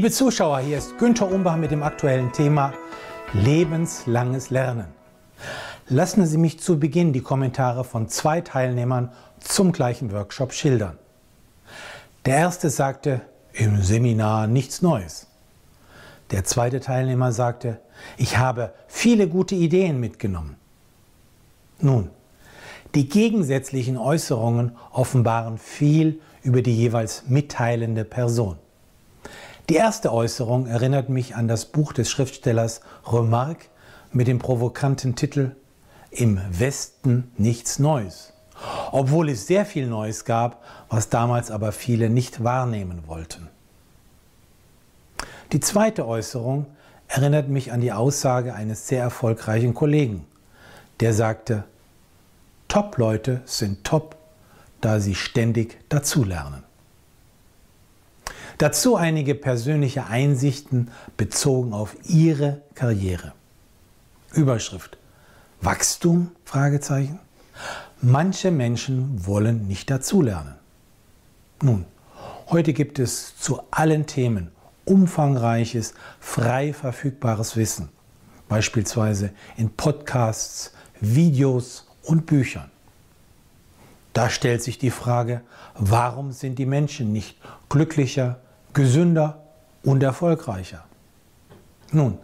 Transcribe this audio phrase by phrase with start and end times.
[0.00, 2.72] Liebe Zuschauer, hier ist Günther Umbach mit dem aktuellen Thema
[3.34, 4.86] lebenslanges Lernen.
[5.90, 10.96] Lassen Sie mich zu Beginn die Kommentare von zwei Teilnehmern zum gleichen Workshop schildern.
[12.24, 13.20] Der erste sagte,
[13.52, 15.26] im Seminar nichts Neues.
[16.30, 17.78] Der zweite Teilnehmer sagte,
[18.16, 20.56] ich habe viele gute Ideen mitgenommen.
[21.78, 22.08] Nun,
[22.94, 28.56] die gegensätzlichen Äußerungen offenbaren viel über die jeweils mitteilende Person.
[29.70, 33.66] Die erste Äußerung erinnert mich an das Buch des Schriftstellers Remarque
[34.10, 35.54] mit dem provokanten Titel
[36.10, 38.32] Im Westen nichts Neues,
[38.90, 43.48] obwohl es sehr viel Neues gab, was damals aber viele nicht wahrnehmen wollten.
[45.52, 46.66] Die zweite Äußerung
[47.06, 50.26] erinnert mich an die Aussage eines sehr erfolgreichen Kollegen,
[50.98, 51.62] der sagte,
[52.66, 54.16] Top-Leute sind top,
[54.80, 56.64] da sie ständig dazulernen.
[58.60, 63.32] Dazu einige persönliche Einsichten bezogen auf Ihre Karriere.
[64.34, 64.98] Überschrift
[65.62, 66.32] Wachstum?
[68.02, 70.56] Manche Menschen wollen nicht dazulernen.
[71.62, 71.86] Nun,
[72.50, 74.52] heute gibt es zu allen Themen
[74.84, 77.88] umfangreiches, frei verfügbares Wissen,
[78.46, 82.70] beispielsweise in Podcasts, Videos und Büchern.
[84.12, 85.40] Da stellt sich die Frage,
[85.76, 87.38] warum sind die Menschen nicht
[87.70, 88.38] glücklicher,
[88.72, 89.42] gesünder
[89.82, 90.84] und erfolgreicher.
[91.92, 92.18] Nun,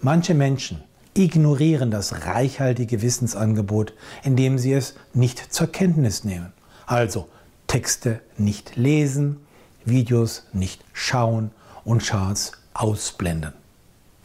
[0.00, 0.82] manche Menschen
[1.14, 3.92] ignorieren das reichhaltige Wissensangebot,
[4.24, 6.52] indem sie es nicht zur Kenntnis nehmen.
[6.86, 7.28] Also
[7.66, 9.38] Texte nicht lesen,
[9.84, 11.50] Videos nicht schauen
[11.84, 13.52] und Charts ausblenden.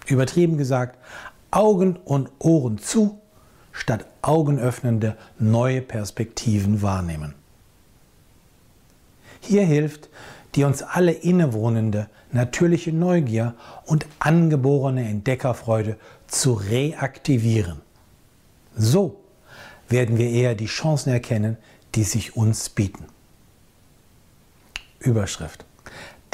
[0.08, 0.98] Übertrieben gesagt,
[1.52, 3.20] Augen und Ohren zu,
[3.72, 7.36] statt augenöffnende neue Perspektiven wahrnehmen.
[9.42, 10.10] Hier hilft
[10.56, 13.56] die uns alle innewohnende natürliche Neugier
[13.86, 15.98] und angeborene Entdeckerfreude
[16.28, 17.82] zu reaktivieren.
[18.76, 19.20] So
[19.88, 21.58] werden wir eher die Chancen erkennen,
[21.96, 23.06] die sich uns bieten.
[25.00, 25.66] Überschrift.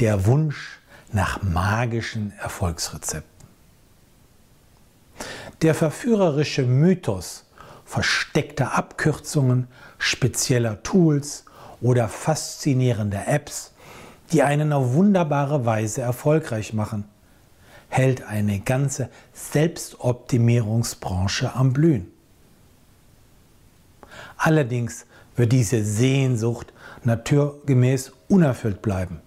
[0.00, 0.80] Der Wunsch
[1.12, 3.46] nach magischen Erfolgsrezepten.
[5.62, 7.44] Der verführerische Mythos
[7.86, 9.68] versteckter Abkürzungen,
[9.98, 11.44] spezieller Tools
[11.80, 13.72] oder faszinierender Apps
[14.32, 17.04] die einen auf wunderbare Weise erfolgreich machen,
[17.88, 22.10] hält eine ganze Selbstoptimierungsbranche am Blühen.
[24.36, 25.06] Allerdings
[25.36, 26.72] wird diese Sehnsucht
[27.04, 29.20] naturgemäß unerfüllt bleiben.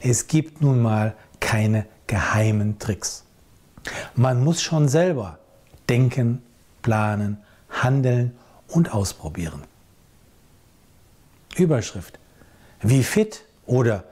[0.00, 3.24] Es gibt nun mal keine geheimen Tricks.
[4.14, 5.38] Man muss schon selber
[5.88, 6.42] denken,
[6.82, 7.38] planen,
[7.70, 8.36] handeln
[8.68, 9.62] und ausprobieren.
[11.56, 12.18] Überschrift.
[12.80, 14.04] Wie fit oder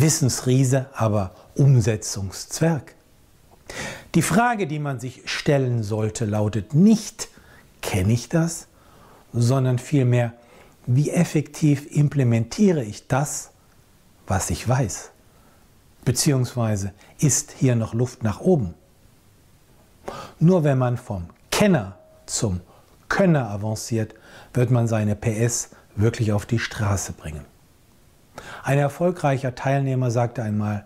[0.00, 2.94] Wissensriese, aber Umsetzungszwerg.
[4.14, 7.28] Die Frage, die man sich stellen sollte, lautet nicht,
[7.82, 8.66] kenne ich das,
[9.32, 10.32] sondern vielmehr,
[10.86, 13.50] wie effektiv implementiere ich das,
[14.26, 15.10] was ich weiß?
[16.04, 18.74] Beziehungsweise ist hier noch Luft nach oben?
[20.38, 22.60] Nur wenn man vom Kenner zum
[23.08, 24.14] Könner avanciert,
[24.54, 27.44] wird man seine PS wirklich auf die Straße bringen.
[28.62, 30.84] Ein erfolgreicher Teilnehmer sagte einmal,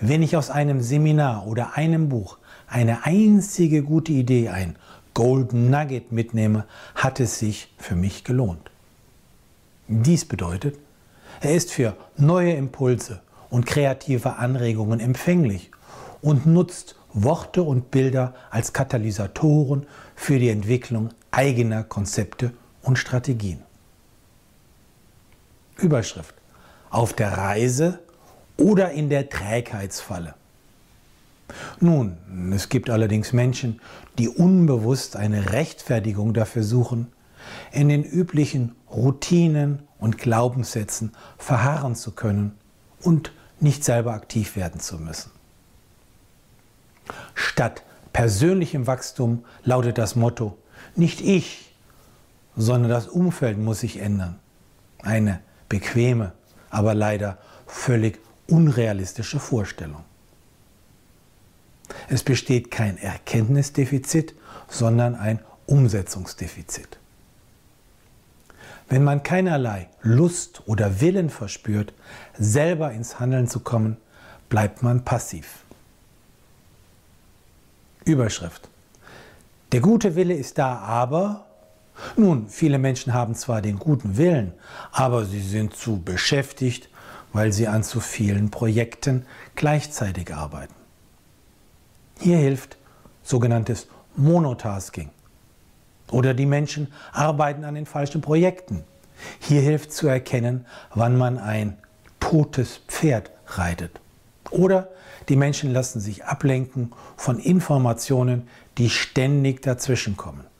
[0.00, 4.76] wenn ich aus einem Seminar oder einem Buch eine einzige gute Idee, ein
[5.14, 6.64] Golden Nugget mitnehme,
[6.94, 8.70] hat es sich für mich gelohnt.
[9.88, 10.78] Dies bedeutet,
[11.40, 13.20] er ist für neue Impulse
[13.50, 15.70] und kreative Anregungen empfänglich
[16.22, 22.52] und nutzt Worte und Bilder als Katalysatoren für die Entwicklung eigener Konzepte
[22.82, 23.62] und Strategien.
[25.76, 26.34] Überschrift
[26.92, 27.98] auf der Reise
[28.56, 30.34] oder in der Trägheitsfalle.
[31.80, 33.80] Nun, es gibt allerdings Menschen,
[34.18, 37.12] die unbewusst eine Rechtfertigung dafür suchen,
[37.72, 42.56] in den üblichen Routinen und Glaubenssätzen verharren zu können
[43.00, 45.30] und nicht selber aktiv werden zu müssen.
[47.34, 47.82] Statt
[48.12, 50.56] persönlichem Wachstum lautet das Motto,
[50.94, 51.74] nicht ich,
[52.56, 54.38] sondern das Umfeld muss sich ändern.
[55.02, 56.32] Eine bequeme
[56.72, 60.02] aber leider völlig unrealistische Vorstellung.
[62.08, 64.34] Es besteht kein Erkenntnisdefizit,
[64.68, 66.98] sondern ein Umsetzungsdefizit.
[68.88, 71.92] Wenn man keinerlei Lust oder Willen verspürt,
[72.36, 73.96] selber ins Handeln zu kommen,
[74.48, 75.60] bleibt man passiv.
[78.04, 78.68] Überschrift.
[79.72, 81.46] Der gute Wille ist da, aber
[82.16, 84.52] nun, viele Menschen haben zwar den guten Willen,
[84.92, 86.88] aber sie sind zu beschäftigt,
[87.32, 89.24] weil sie an zu vielen Projekten
[89.54, 90.74] gleichzeitig arbeiten.
[92.18, 92.76] Hier hilft
[93.22, 95.10] sogenanntes Monotasking.
[96.10, 98.84] Oder die Menschen arbeiten an den falschen Projekten.
[99.40, 101.78] Hier hilft zu erkennen, wann man ein
[102.20, 104.00] totes Pferd reitet.
[104.50, 104.88] Oder
[105.28, 110.51] die Menschen lassen sich ablenken von Informationen, die ständig dazwischenkommen.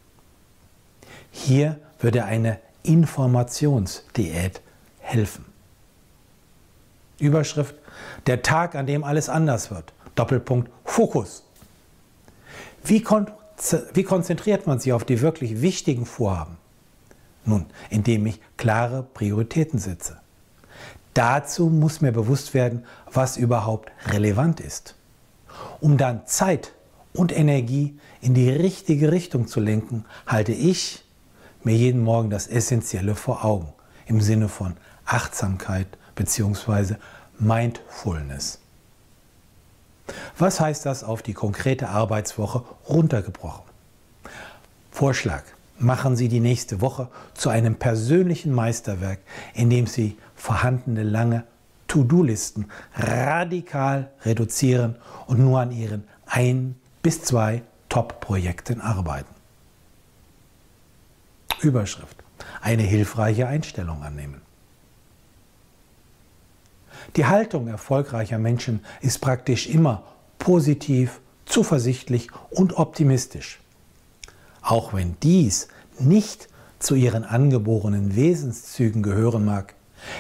[1.33, 4.61] Hier würde eine Informationsdiät
[5.01, 5.45] helfen.
[7.19, 7.75] Überschrift
[8.27, 9.93] Der Tag, an dem alles anders wird.
[10.15, 11.45] Doppelpunkt Fokus.
[12.85, 13.27] Wie, kon
[13.95, 16.59] wie konzentriert man sich auf die wirklich wichtigen Vorhaben?
[17.45, 20.21] Nun, indem ich klare Prioritäten setze.
[21.15, 24.97] Dazu muss mir bewusst werden, was überhaupt relevant ist.
[25.81, 26.73] Um dann Zeit
[27.13, 31.02] und Energie in die richtige Richtung zu lenken, halte ich
[31.65, 33.73] mir jeden Morgen das Essentielle vor Augen
[34.07, 36.97] im Sinne von Achtsamkeit bzw.
[37.39, 38.59] Mindfulness.
[40.39, 43.65] Was heißt das auf die konkrete Arbeitswoche runtergebrochen?
[44.91, 45.43] Vorschlag.
[45.79, 49.19] Machen Sie die nächste Woche zu einem persönlichen Meisterwerk,
[49.55, 51.45] in dem Sie vorhandene lange
[51.89, 59.42] To-Do-Listen radikal reduzieren und nur an Ihren ein bis zwei Top-Projekten arbeiten.
[61.63, 62.17] Überschrift.
[62.61, 64.41] Eine hilfreiche Einstellung annehmen.
[67.17, 70.03] Die Haltung erfolgreicher Menschen ist praktisch immer
[70.39, 73.61] positiv, zuversichtlich und optimistisch.
[74.63, 75.69] Auch wenn dies
[75.99, 76.49] nicht
[76.79, 79.75] zu ihren angeborenen Wesenszügen gehören mag,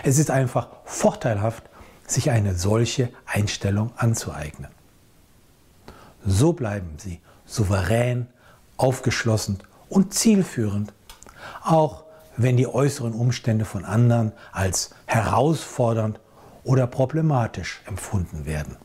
[0.04, 1.64] es ist einfach vorteilhaft,
[2.06, 4.70] sich eine solche Einstellung anzueignen.
[6.24, 8.26] So bleiben sie souverän,
[8.76, 9.58] aufgeschlossen
[9.88, 10.92] und zielführend,
[11.62, 12.04] auch
[12.36, 16.18] wenn die äußeren Umstände von anderen als herausfordernd
[16.64, 18.76] oder problematisch empfunden werden.